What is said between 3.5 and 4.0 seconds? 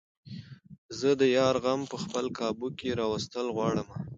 غواړمه